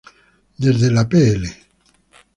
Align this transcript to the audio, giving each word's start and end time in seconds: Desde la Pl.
Desde 0.57 0.89
la 0.89 1.07
Pl. 1.07 1.47